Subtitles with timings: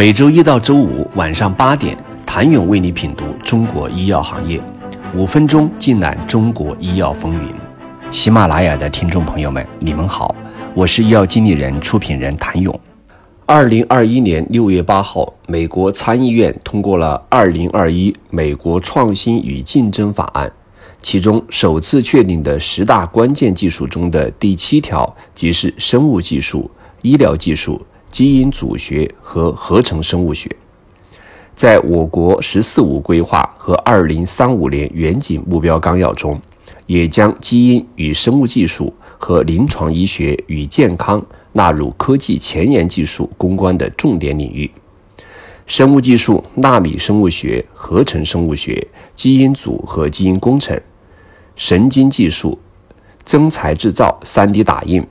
[0.00, 4.58] 每周一到周五晚上八点，谭勇为你品读中国医药行业，
[5.14, 7.54] 五分钟尽览中国医药风云。
[8.10, 10.34] 喜马拉雅的听众朋友们，你们好，
[10.74, 12.80] 我是医药经理人、出品人谭勇。
[13.44, 20.48] 二零二一年六月八号，美国参议院通过了《二零二一美国创新与竞争法案》，
[21.02, 26.70] 其中首次确定的十大关键技术中的第七条，即是生物技术、
[27.02, 27.78] 医疗技术。
[28.10, 30.50] 基因组学和合成生物学，
[31.54, 36.40] 在我国“十四五”规划和二零三五年远景目标纲要中，
[36.86, 44.70] 也将基因与生物技术和临床医学与健康纳入科技前沿技术攻关的重点领域。
[45.66, 48.84] 生物技术、纳米生物学、合成生物学、
[49.14, 50.78] 基因组和基因工程、
[51.54, 52.58] 神经技术、
[53.24, 55.06] 增材制造、3D 打印。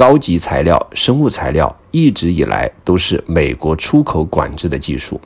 [0.00, 5.20] 高级材料、生物材料一直以来都是美国出口管制的技术。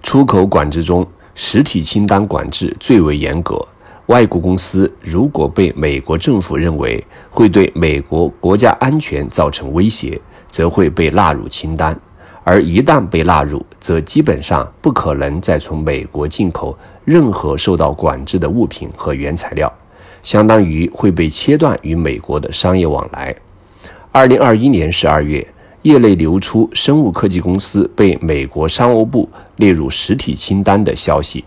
[0.00, 3.60] 出口管制中，实体清单管制最为严格。
[4.06, 12.00] 外国公司如果被美国政府认为会对美国国家安全造成威胁，则会被纳入清单。
[12.44, 19.72] 而一旦被纳入，则基本上不可能再从美国进口任何受到管制的物品和原材料。
[20.26, 23.32] 相当于会被切断与美国的商业往来。
[24.10, 25.46] 二零二一年十二月，
[25.82, 31.44] 业内流出生物科技公司被美国商务部列入实体清单的消息，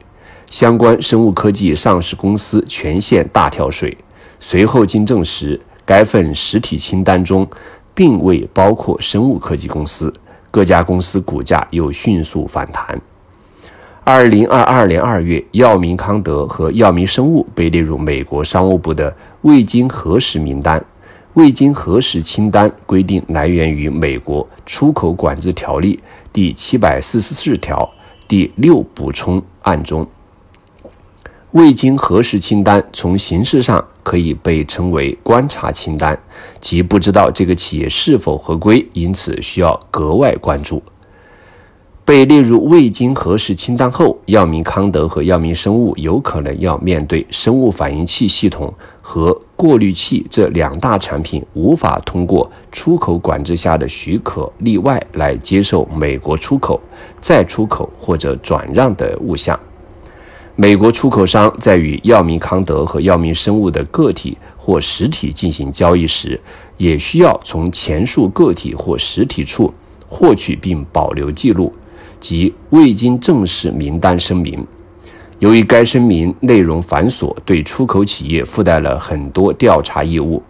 [0.50, 3.98] 相关生物科技上市公司全线大跳水。
[4.40, 7.46] 随后经证实，该份实体清单中
[7.94, 10.14] 并未包括生物科技公司，
[10.50, 12.98] 各家公司股价又迅速反弹。
[14.12, 20.84] 二零二二年二月，药明康德和药明生物被列入美国商务部的未经核实名单。
[21.36, 26.00] 未经核实清单规定来源于美国出口管制条例
[26.34, 27.88] 第七百四十四条
[28.28, 30.08] 第六补充案中。
[31.52, 36.18] 未经核实清单从形式上可以被称为观察清单，
[36.60, 40.82] 即不知道这个企业是否合规，因此需要格外关注。
[42.10, 56.82] 被列入未经核实清单后，药明康德和药明生物有可能要面对生物反应器系统和过滤器这两大产品无法通过出口管制下的许可例外来接受美国出口、
[57.22, 59.60] 再出口或者转让的物项。
[60.56, 66.42] 美国出口商在与药明康德和药明生物的个体或实体进行交易时，
[66.78, 69.72] 也需要从前述个体或实体处
[70.08, 71.72] 获取并保留记录。
[72.20, 74.66] 及未经正式名单声明，
[75.40, 80.42] 由于该声明内容繁琐，对出口企业附带了很多调查义务，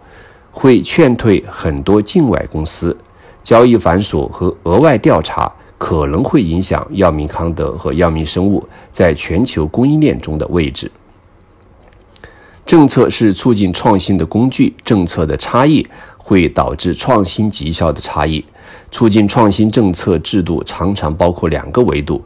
[0.50, 2.96] 会劝退很多境外公司。
[3.42, 10.90] 交易繁琐和额外调查可能会影响药明康德和药明生物在全球供应链中的位置。
[12.66, 15.86] 政策是促进创新的工具，政策的差异
[16.18, 18.44] 会导致创新绩效的差异。
[18.90, 22.22] 促进创新政策制度常常包括两个维度：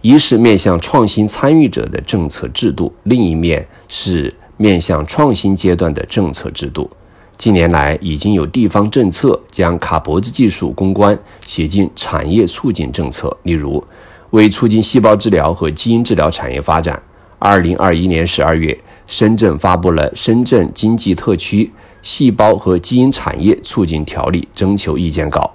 [0.00, 6.90] 一是面向创新参与者的政策制度，另一面是面向创新阶段的政策制度。
[7.36, 13.34] 近年来，已经有地方政策将卡脖子技术攻关写进产业促进政策。
[13.44, 13.82] 例如，
[14.30, 17.00] 为促进细胞治疗和基因治疗产业发展，
[17.38, 18.76] 二零二一年十二月，
[19.06, 21.70] 深圳发布了《深圳经济特区
[22.02, 25.48] 细胞和基因产业促进条例》征求意见稿。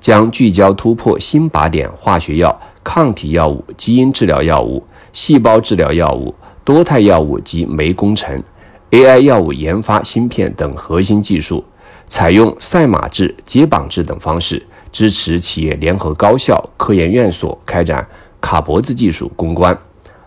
[0.00, 6.34] 将聚焦突破新靶点化学药、抗体药物、基因治疗药物、细胞治疗药物、
[6.64, 8.42] 多肽药物及酶工程、
[8.90, 11.64] AI 药物研发芯片等核心技术，
[12.06, 18.06] 采用赛马制、接榜制等方式，支持企业联合高校、科研院所开展
[18.40, 19.76] 卡脖子技术攻关，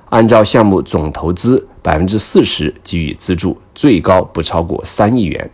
[0.09, 5.49] 按照项目总投资百分之四十给予资助，最高不超过三亿元。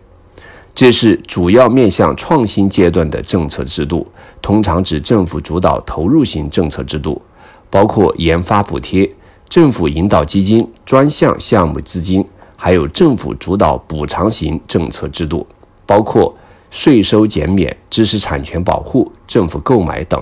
[0.76, 4.06] 这是主要面向创新阶段的政策制度，
[4.42, 7.22] 通常指政府主导投入型政策制度，
[7.70, 9.10] 包括研发补贴、
[9.48, 12.28] 政府引导基金、专项项目资金，
[12.58, 15.48] 还有政府主导补偿型政策制度，
[15.86, 16.36] 包括
[16.70, 20.22] 税收减免、知识产权保护、政府购买等。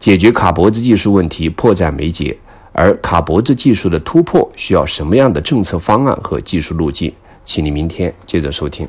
[0.00, 2.36] 解决卡脖子技术问题迫在眉睫，
[2.72, 7.12] 而卡脖子技术的突破需要什么样的政策方案和技术路径？
[7.44, 8.88] 请你明天接着收听。